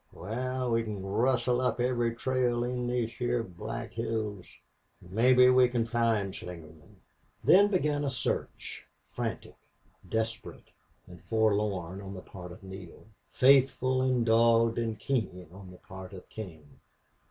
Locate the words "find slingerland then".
5.85-7.67